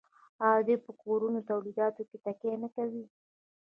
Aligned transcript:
آیا 0.45 0.61
دوی 0.67 0.77
په 0.85 0.91
کورنیو 1.01 1.47
تولیداتو 1.49 2.01
تکیه 2.25 2.55
نه 2.63 2.69
کوي؟ 2.75 3.03